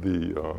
[0.00, 0.56] the uh,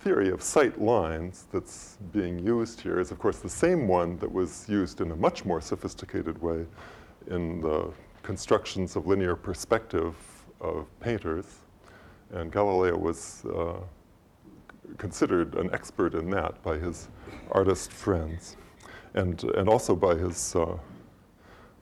[0.00, 4.32] theory of sight lines that's being used here is, of course, the same one that
[4.32, 6.64] was used in a much more sophisticated way
[7.26, 10.14] in the constructions of linear perspective
[10.60, 11.46] of painters,
[12.32, 13.74] and Galileo was uh,
[14.98, 17.08] considered an expert in that by his
[17.52, 18.56] artist friends,
[19.14, 20.76] and, and also by his, uh,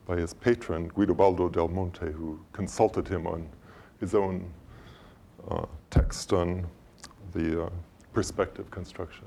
[0.09, 3.47] by his patron, Guidobaldo del Monte, who consulted him on
[4.01, 4.51] his own
[5.51, 6.66] uh, text on
[7.35, 7.71] the uh,
[8.14, 9.27] perspective construction.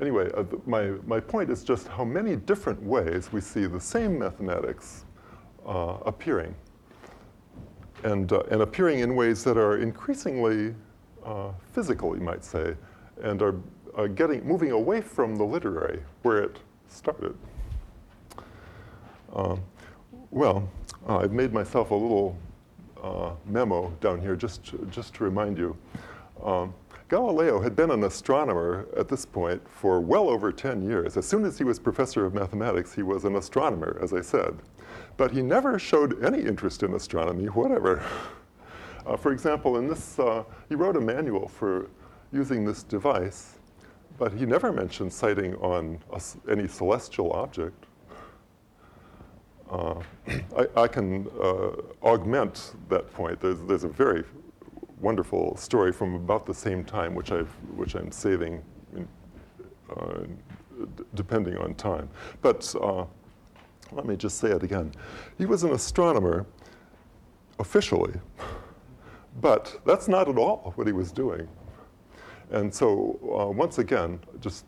[0.00, 4.18] Anyway, uh, my, my point is just how many different ways we see the same
[4.18, 5.04] mathematics
[5.64, 6.54] uh, appearing,
[8.02, 10.74] and, uh, and appearing in ways that are increasingly
[11.24, 12.74] uh, physical, you might say,
[13.22, 16.56] and are getting, moving away from the literary where it
[16.88, 17.36] started.
[19.34, 19.60] Um,
[20.30, 20.68] well,
[21.08, 22.36] uh, I've made myself a little
[23.02, 25.76] uh, memo down here just, just to remind you.
[26.42, 26.74] Um,
[27.08, 31.16] Galileo had been an astronomer at this point for well over 10 years.
[31.16, 34.56] As soon as he was professor of mathematics, he was an astronomer, as I said.
[35.16, 38.02] But he never showed any interest in astronomy, whatever.
[39.06, 41.88] Uh, for example, in this, uh, he wrote a manual for
[42.32, 43.56] using this device,
[44.18, 47.86] but he never mentioned sighting on a, any celestial object.
[49.70, 49.94] Uh,
[50.56, 51.70] I, I, can uh,
[52.02, 53.40] augment that point.
[53.40, 54.24] There's, there's a very
[55.00, 58.62] wonderful story from about the same time, which, I've, which I'm saving
[58.94, 59.08] in,
[59.96, 60.24] uh,
[60.96, 62.08] d- depending on time.
[62.42, 63.04] But uh,
[63.92, 64.92] let me just say it again.
[65.38, 66.46] He was an astronomer
[67.58, 68.14] officially,
[69.40, 71.48] but that's not at all what he was doing.
[72.50, 74.64] And so, uh, once again, just,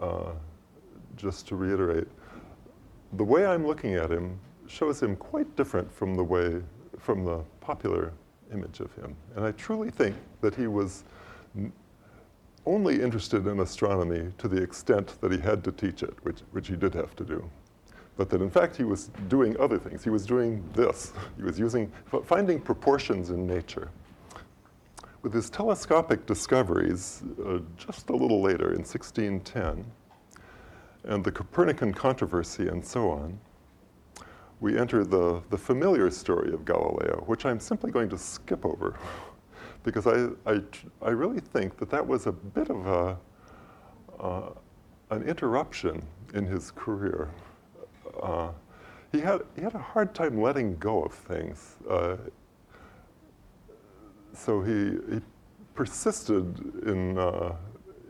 [0.00, 0.32] uh,
[1.16, 2.08] just to reiterate,
[3.14, 6.62] the way I'm looking at him shows him quite different from the way,
[6.98, 8.12] from the popular
[8.52, 9.14] image of him.
[9.36, 11.04] And I truly think that he was
[12.64, 16.68] only interested in astronomy to the extent that he had to teach it, which, which
[16.68, 17.48] he did have to do.
[18.16, 20.04] But that in fact he was doing other things.
[20.04, 21.12] He was doing this.
[21.36, 21.90] He was using,
[22.24, 23.90] finding proportions in nature.
[25.22, 29.84] With his telescopic discoveries uh, just a little later in 1610,
[31.04, 33.38] and the Copernican controversy and so on,
[34.60, 38.96] we enter the, the familiar story of Galileo, which I'm simply going to skip over
[39.82, 40.60] because I, I,
[41.02, 43.18] I really think that that was a bit of a,
[44.20, 44.50] uh,
[45.10, 46.02] an interruption
[46.34, 47.28] in his career.
[48.22, 48.50] Uh,
[49.10, 51.76] he, had, he had a hard time letting go of things.
[51.90, 52.16] Uh,
[54.32, 55.20] so he, he
[55.74, 57.56] persisted in, uh,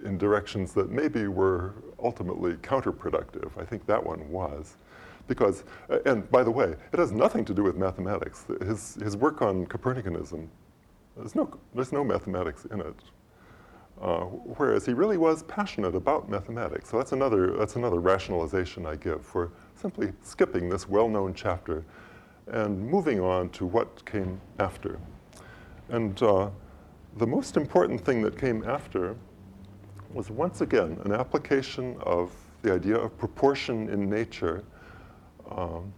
[0.04, 3.50] in directions that maybe were ultimately counterproductive.
[3.58, 4.76] I think that one was.
[5.28, 8.44] Because, uh, and by the way, it has nothing to do with mathematics.
[8.60, 10.48] His, his work on Copernicanism,
[11.16, 12.96] there's no, there's no mathematics in it.
[14.00, 16.90] Uh, whereas he really was passionate about mathematics.
[16.90, 21.84] So that's another, that's another rationalization I give for simply skipping this well known chapter
[22.48, 24.98] and moving on to what came after.
[25.88, 26.50] And uh,
[27.16, 29.14] the most important thing that came after
[30.12, 34.62] was once again an application of the idea of proportion in nature,
[35.50, 35.92] um,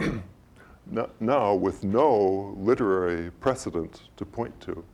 [1.20, 4.84] now with no literary precedent to point to.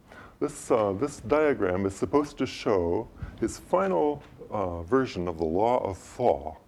[0.40, 3.08] This, uh, this diagram is supposed to show
[3.40, 6.60] his final uh, version of the law of fall,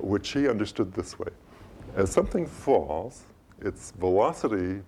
[0.00, 1.28] which he understood this way.
[1.96, 3.22] As something falls,
[3.60, 4.82] its velocity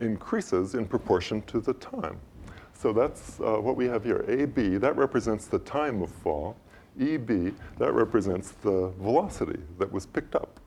[0.00, 2.18] increases in proportion to the time.
[2.78, 4.24] So that's uh, what we have here.
[4.28, 6.56] AB, that represents the time of fall.
[7.00, 10.60] EB, that represents the velocity that was picked up.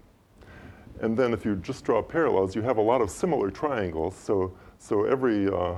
[1.00, 4.14] And then if you just draw parallels, you have a lot of similar triangles.
[4.18, 5.76] So, so every, uh,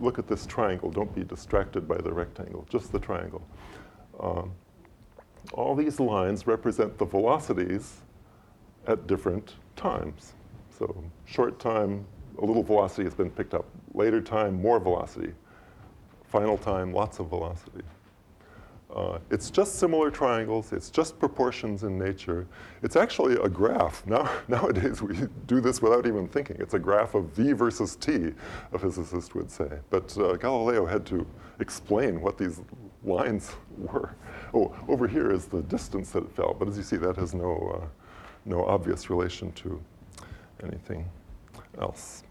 [0.00, 0.90] look at this triangle.
[0.90, 3.46] Don't be distracted by the rectangle, just the triangle.
[4.18, 4.52] Um,
[5.52, 7.98] all these lines represent the velocities
[8.88, 10.32] at different times.
[10.76, 12.04] So short time,
[12.42, 13.66] a little velocity has been picked up.
[13.94, 15.32] Later time, more velocity.
[16.30, 17.82] Final time, lots of velocity.
[18.94, 22.46] Uh, it's just similar triangles, it's just proportions in nature.
[22.82, 24.04] It's actually a graph.
[24.10, 26.56] Now, nowadays we do this without even thinking.
[26.60, 28.32] It's a graph of v versus t,
[28.72, 29.68] a physicist would say.
[29.90, 31.26] But uh, Galileo had to
[31.58, 32.60] explain what these
[33.04, 34.14] lines were.
[34.54, 37.34] Oh, over here is the distance that it fell, but as you see, that has
[37.34, 37.86] no, uh,
[38.44, 39.80] no obvious relation to
[40.62, 41.08] anything
[41.80, 42.22] else.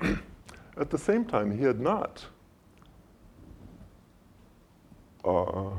[0.76, 2.24] At the same time, he had not
[5.24, 5.70] uh,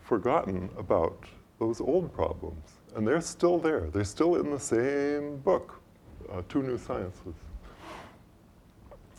[0.00, 1.24] forgotten about
[1.58, 2.64] those old problems.
[2.96, 3.88] And they're still there.
[3.92, 5.80] They're still in the same book,
[6.32, 7.34] uh, Two New Sciences.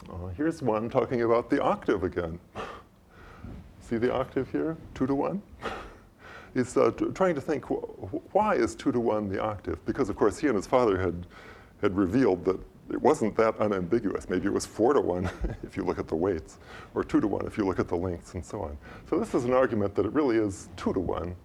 [0.10, 2.40] Uh, here's one talking about the octave again.
[3.80, 4.76] See the octave here?
[4.96, 5.42] Two to one?
[6.54, 9.84] he's uh, t- trying to think wh- why is two to one the octave?
[9.86, 11.26] Because of course he and his father had
[11.82, 12.60] had revealed that
[12.92, 14.30] it wasn't that unambiguous.
[14.30, 15.30] Maybe it was four to one
[15.64, 16.58] if you look at the weights,
[16.96, 18.78] or two to one if you look at the lengths, and so on.
[19.10, 21.36] So this is an argument that it really is two to one,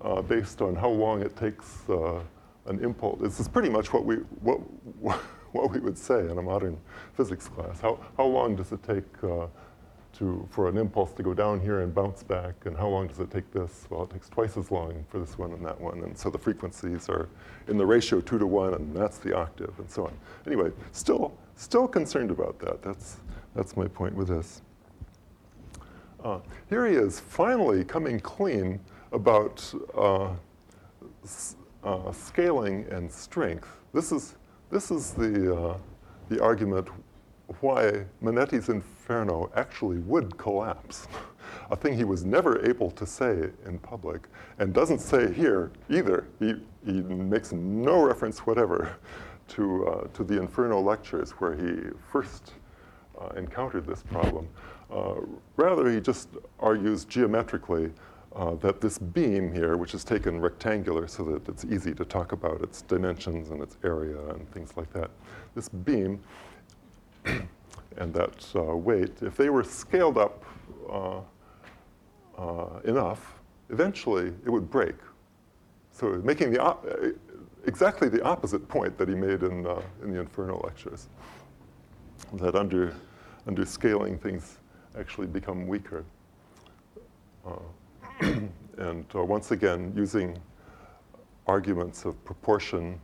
[0.00, 2.20] uh, based on how long it takes uh,
[2.66, 3.20] an impulse.
[3.20, 4.58] This is pretty much what we what
[5.52, 6.78] what we would say in a modern
[7.16, 7.80] physics class.
[7.80, 9.04] How how long does it take?
[9.22, 9.46] Uh,
[10.18, 13.20] to, for an impulse to go down here and bounce back, and how long does
[13.20, 13.86] it take this?
[13.90, 16.38] Well, it takes twice as long for this one and that one, and so the
[16.38, 17.28] frequencies are
[17.68, 20.12] in the ratio two to one, and that's the octave, and so on.
[20.46, 22.82] Anyway, still, still concerned about that.
[22.82, 23.18] That's,
[23.54, 24.62] that's my point with this.
[26.22, 26.38] Uh,
[26.70, 28.80] here he is, finally coming clean
[29.12, 30.30] about uh,
[31.84, 33.68] uh, scaling and strength.
[33.92, 34.36] This is,
[34.70, 35.78] this is the, uh,
[36.28, 36.88] the argument
[37.60, 41.06] why Manetti's Inferno actually would collapse,
[41.70, 44.28] a thing he was never able to say in public,
[44.58, 46.26] and doesn't say here either.
[46.38, 48.96] He, he makes no reference whatever
[49.48, 52.52] to, uh, to the Inferno lectures where he first
[53.20, 54.48] uh, encountered this problem.
[54.90, 55.20] Uh,
[55.56, 56.28] rather, he just
[56.60, 57.92] argues geometrically
[58.34, 62.32] uh, that this beam here, which is taken rectangular so that it's easy to talk
[62.32, 65.10] about its dimensions and its area and things like that,
[65.54, 66.20] this beam
[67.96, 70.44] and that uh, weight, if they were scaled up
[70.90, 71.20] uh,
[72.38, 73.34] uh, enough,
[73.70, 74.96] eventually it would break.
[75.92, 76.86] So making the op-
[77.66, 81.08] exactly the opposite point that he made in, uh, in the Inferno lectures,
[82.34, 82.94] that under,
[83.46, 84.58] under scaling things
[84.98, 86.04] actually become weaker.
[87.46, 87.52] Uh,
[88.78, 90.38] and uh, once again, using
[91.46, 93.00] arguments of proportion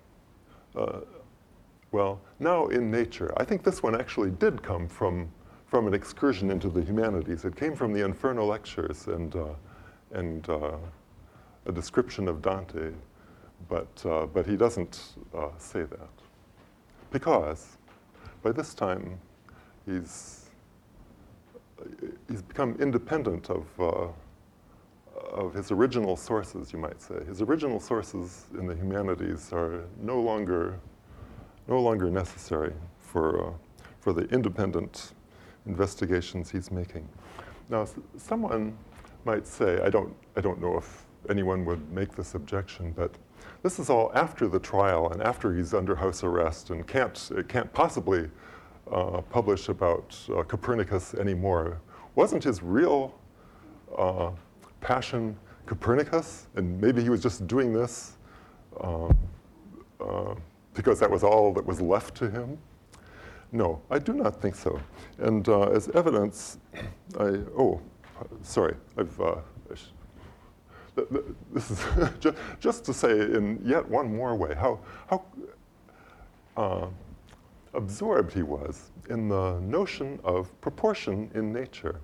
[1.93, 5.29] well, now in nature, I think this one actually did come from,
[5.67, 7.45] from an excursion into the humanities.
[7.45, 9.47] It came from the Inferno lectures and, uh,
[10.13, 10.77] and uh,
[11.67, 12.93] a description of Dante,
[13.69, 15.01] but, uh, but he doesn't
[15.35, 16.09] uh, say that.
[17.11, 17.77] Because
[18.43, 19.19] by this time,
[19.85, 20.47] he's,
[22.29, 24.07] he's become independent of, uh,
[25.33, 27.25] of his original sources, you might say.
[27.27, 30.79] His original sources in the humanities are no longer
[31.69, 33.53] no longer necessary for, uh,
[34.01, 35.13] for the independent
[35.67, 37.09] investigations he's making.
[37.69, 37.87] Now,
[38.17, 38.77] someone
[39.25, 43.15] might say, I don't, I don't know if anyone would make this objection, but
[43.63, 47.73] this is all after the trial and after he's under house arrest and can't, can't
[47.73, 48.31] possibly
[48.91, 51.81] uh, publish about uh, Copernicus anymore.
[52.15, 53.15] Wasn't his real
[53.97, 54.31] uh,
[54.81, 55.37] passion
[55.67, 56.49] Copernicus?
[56.57, 58.17] And maybe he was just doing this
[58.81, 59.17] um,
[60.01, 60.35] uh,
[60.75, 62.59] because that was all that was left to him?
[63.53, 64.81] No, I do not think so.
[65.19, 66.59] And uh, as evidence,
[67.19, 67.81] I, oh,
[68.43, 69.37] sorry, I've, uh,
[71.53, 71.85] this is
[72.61, 75.25] just, to say in yet one more way how, how
[76.57, 76.87] uh,
[77.75, 82.01] absorbed he was in the notion of proportion in nature.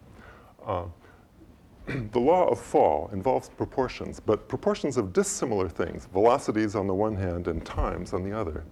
[2.12, 7.14] The law of fall involves proportions, but proportions of dissimilar things, velocities on the one
[7.14, 8.64] hand and times on the other.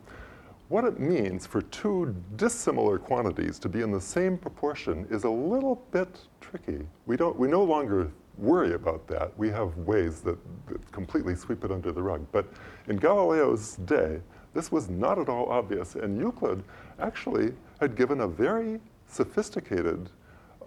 [0.68, 5.30] What it means for two dissimilar quantities to be in the same proportion is a
[5.30, 6.86] little bit tricky.
[7.06, 9.36] We, don't, we no longer worry about that.
[9.38, 12.26] We have ways that, that completely sweep it under the rug.
[12.32, 12.46] But
[12.88, 14.20] in Galileo's day,
[14.54, 16.64] this was not at all obvious, and Euclid
[16.98, 20.10] actually had given a very sophisticated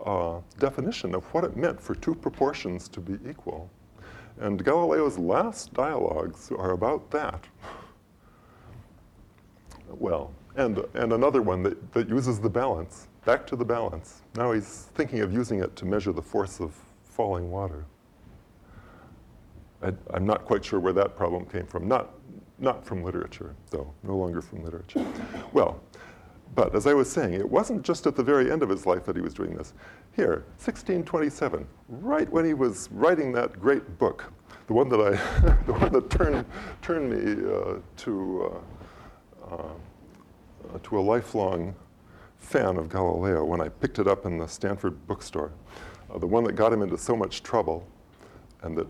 [0.05, 3.69] uh, definition of what it meant for two proportions to be equal.
[4.39, 7.43] And Galileo's last dialogues are about that.
[9.89, 14.21] Well, and, and another one that, that uses the balance, back to the balance.
[14.35, 16.73] Now he's thinking of using it to measure the force of
[17.03, 17.85] falling water.
[19.81, 21.87] I, am not quite sure where that problem came from.
[21.87, 22.13] Not,
[22.57, 25.05] not from literature, though, no longer from literature.
[25.53, 25.79] Well,
[26.55, 29.05] but as I was saying, it wasn't just at the very end of his life
[29.05, 29.73] that he was doing this.
[30.15, 34.31] Here, 1627, right when he was writing that great book,
[34.67, 35.11] the one that I,
[35.65, 36.45] the one that turned,
[36.81, 38.61] turned me uh, to,
[39.51, 41.75] uh, uh, to a lifelong
[42.37, 45.51] fan of Galileo when I picked it up in the Stanford bookstore,
[46.13, 47.85] uh, the one that got him into so much trouble
[48.63, 48.87] and that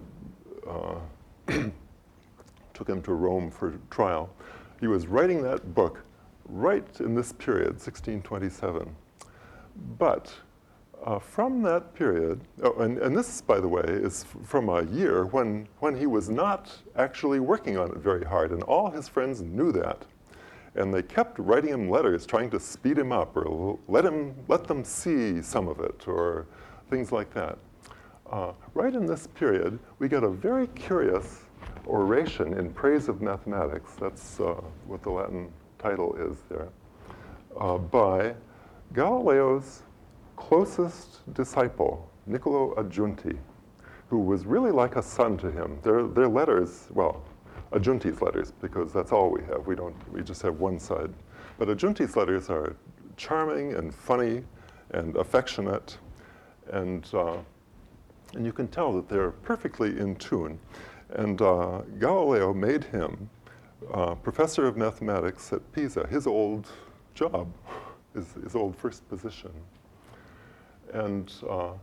[0.68, 0.96] uh,
[2.74, 4.30] took him to Rome for trial.
[4.80, 6.04] He was writing that book
[6.50, 8.96] right in this period, 1627.
[9.98, 10.34] But
[11.04, 15.26] uh, from that period, oh, and, and this, by the way, is from a year
[15.26, 19.42] when, when he was not actually working on it very hard, and all his friends
[19.42, 20.06] knew that.
[20.76, 24.66] And they kept writing him letters trying to speed him up or let, him, let
[24.68, 26.46] them see some of it or
[26.90, 27.58] things like that.
[28.32, 31.42] uh, right in this period, we get a very curious
[31.86, 33.94] oration in praise of mathematics.
[34.00, 36.70] That's uh, what the Latin title is there,
[37.60, 38.34] uh, by
[38.94, 39.84] Galileo's
[40.36, 43.38] closest disciple, Niccolo Aggiunti,
[44.10, 45.80] who was really like a son to him.
[45.84, 47.24] Their, their letters, well,
[47.72, 49.68] Aggiunti's letters, because that's all we have.
[49.68, 51.12] We don't, we just have one side.
[51.58, 52.76] But Aggiunti's letters are
[53.18, 54.44] charming and funny
[54.92, 55.98] and affectionate,
[56.72, 57.38] and, uh,
[58.34, 60.60] and you can tell that they're perfectly in tune.
[61.10, 63.30] And uh, Galileo made him
[63.94, 66.68] uh, professor of mathematics at Pisa, his old
[67.14, 67.52] job,
[68.14, 69.52] his, his old first position.
[70.94, 71.74] And uh,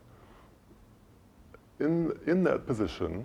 [1.81, 3.25] in, in that position,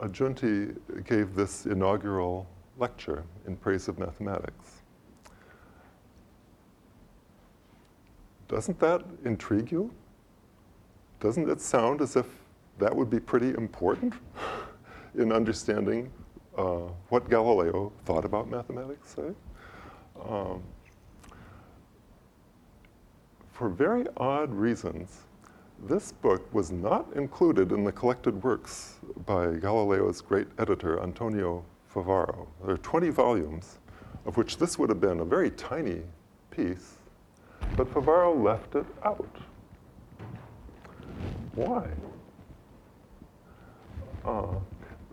[0.00, 2.46] Aggiunti gave this inaugural
[2.78, 4.82] lecture in praise of mathematics.
[8.48, 9.92] Doesn't that intrigue you?
[11.20, 12.26] Doesn't it sound as if
[12.78, 14.14] that would be pretty important
[15.14, 16.10] in understanding
[16.56, 19.32] uh, what Galileo thought about mathematics, say?
[20.28, 20.62] Um,
[23.50, 25.22] for very odd reasons,
[25.84, 28.96] this book was not included in the collected works
[29.26, 32.46] by Galileo's great editor, Antonio Favaro.
[32.64, 33.78] There are 20 volumes,
[34.26, 36.02] of which this would have been a very tiny
[36.50, 36.94] piece,
[37.76, 39.36] but Favaro left it out.
[41.54, 41.88] Why?
[44.24, 44.54] Uh,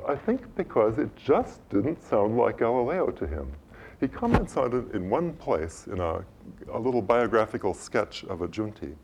[0.09, 3.51] I think because it just didn't sound like Galileo to him.
[3.99, 6.25] He comments on it in one place in a,
[6.73, 8.95] a little biographical sketch of Aggiunti.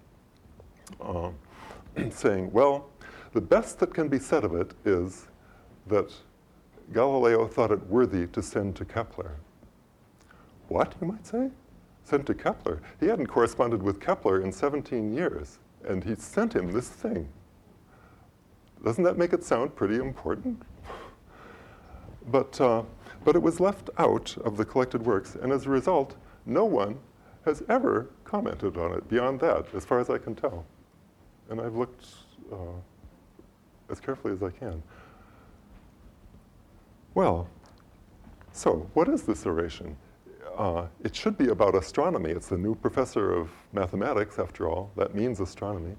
[1.00, 1.36] Um,
[2.10, 2.90] saying, well,
[3.34, 5.28] the best that can be said of it is
[5.86, 6.12] that
[6.92, 9.36] Galileo thought it worthy to send to Kepler.
[10.70, 11.52] What, you might say?
[12.04, 12.82] Send to Kepler?
[13.00, 17.30] He hadn't corresponded with Kepler in 17 years, and he sent him this thing.
[18.84, 20.64] Doesn't that make it sound pretty important?
[22.28, 22.84] But, uh,
[23.24, 26.16] but it was left out of the collected works, and as a result,
[26.46, 26.98] no one
[27.46, 30.66] has ever commented on it beyond that, as far as I can tell
[31.50, 32.06] and I've looked
[32.52, 32.78] uh,
[33.90, 34.82] as carefully as I can.
[37.14, 37.48] Well,
[38.52, 39.96] so what is this oration?
[40.58, 42.32] Uh, it should be about astronomy.
[42.32, 44.92] It's the new professor of mathematics, after all.
[44.96, 45.96] That means astronomy.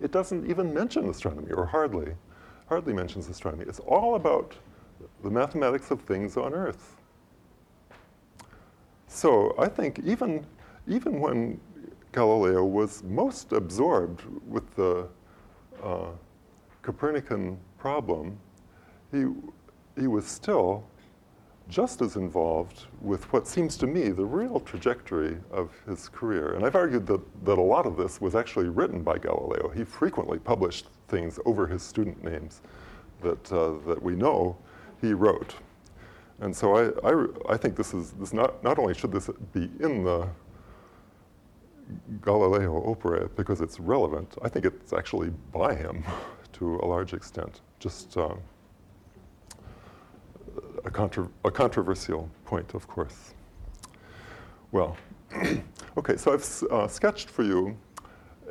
[0.00, 2.14] It doesn't even mention astronomy, or hardly,
[2.68, 3.64] hardly mentions astronomy.
[3.68, 4.54] It's all about
[5.22, 6.96] the mathematics of things on Earth.
[9.06, 10.44] So I think even,
[10.88, 11.60] even when
[12.12, 15.08] Galileo was most absorbed with the
[15.82, 16.08] uh,
[16.82, 18.38] Copernican problem,
[19.12, 19.26] he,
[19.96, 20.84] he was still
[21.68, 26.54] just as involved with what seems to me the real trajectory of his career.
[26.54, 29.70] And I've argued that, that a lot of this was actually written by Galileo.
[29.70, 32.60] He frequently published things over his student names
[33.22, 34.56] that, uh, that we know
[35.04, 35.54] he wrote.
[36.40, 39.70] And so I, I, I think this is this not, not only should this be
[39.80, 40.28] in the
[42.22, 44.34] Galileo opera because it's relevant.
[44.42, 46.04] I think it's actually by him
[46.54, 47.60] to a large extent.
[47.78, 48.40] Just um,
[50.84, 53.34] a, contra- a controversial point, of course.
[54.72, 54.96] Well,
[55.96, 57.76] okay, so I've uh, sketched for you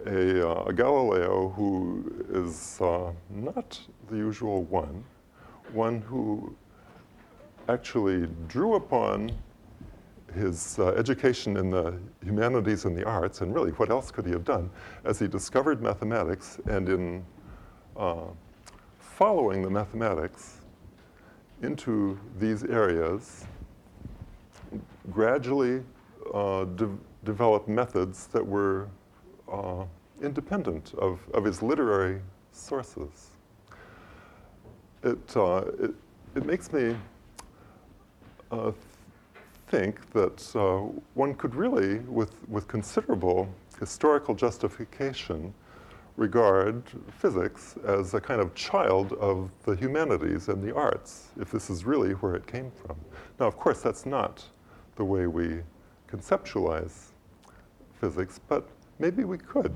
[0.05, 3.79] a, uh, a Galileo who is uh, not
[4.09, 5.03] the usual one,
[5.71, 6.55] one who
[7.69, 9.31] actually drew upon
[10.35, 14.31] his uh, education in the humanities and the arts, and really, what else could he
[14.31, 14.69] have done,
[15.05, 17.25] as he discovered mathematics and in
[17.95, 18.25] uh,
[18.99, 20.61] following the mathematics
[21.61, 23.45] into these areas,
[25.11, 25.83] gradually
[26.33, 28.87] uh, de- developed methods that were
[29.51, 29.85] uh,
[30.21, 32.19] independent of, of his literary
[32.51, 33.32] sources.
[35.03, 35.91] It, uh, it,
[36.35, 36.95] it makes me
[38.51, 38.71] uh,
[39.67, 43.49] think that uh, one could really, with, with considerable
[43.79, 45.53] historical justification,
[46.15, 46.83] regard
[47.17, 51.85] physics as a kind of child of the humanities and the arts, if this is
[51.85, 52.95] really where it came from.
[53.39, 54.43] Now, of course, that's not
[54.95, 55.61] the way we
[56.07, 57.07] conceptualize
[57.99, 58.67] physics, but
[58.99, 59.75] maybe we could.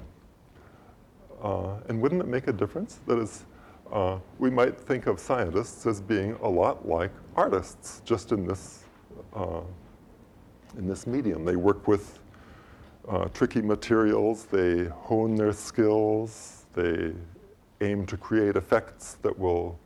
[1.42, 3.00] Uh, and wouldn't it make a difference?
[3.08, 3.46] That is,
[3.92, 8.84] uh, we might think of scientists as being a lot like artists, just in this
[9.34, 9.62] uh,
[10.78, 11.46] in this medium.
[11.46, 12.20] They work with
[13.08, 17.14] uh, tricky materials, they hone their skills, they
[17.82, 19.80] aim to create effects that will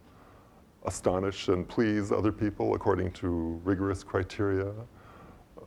[0.85, 4.73] astonish and please other people according to rigorous criteria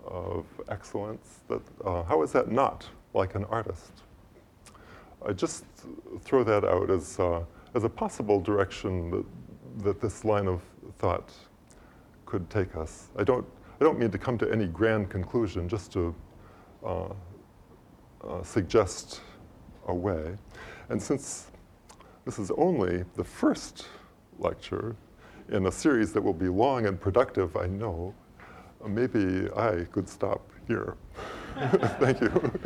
[0.07, 1.41] of excellence.
[1.49, 3.93] That, uh, how is that not like an artist?
[5.27, 5.65] I just
[6.23, 7.45] throw that out as, uh,
[7.75, 9.25] as a possible direction that,
[9.85, 10.63] that this line of
[10.99, 11.33] thought
[12.25, 13.09] could take us.
[13.17, 13.47] I don't,
[13.81, 16.15] I don't mean to come to any grand conclusion, just to
[16.85, 17.09] uh,
[18.23, 19.21] uh, suggest
[19.89, 20.37] a way.
[20.89, 21.51] And since
[22.25, 23.87] this is only the first
[24.39, 24.97] lecture
[25.51, 28.15] in a series that will be long and productive, I know,
[28.87, 30.97] maybe I could stop here.
[31.99, 32.61] Thank you.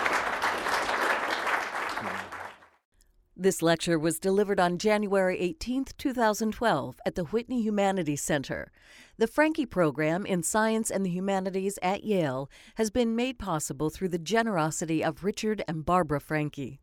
[3.42, 8.70] This lecture was delivered on January 18, 2012, at the Whitney Humanities Center.
[9.18, 14.10] The Franke program in Science and the Humanities at Yale has been made possible through
[14.10, 16.78] the generosity of Richard and Barbara Franke.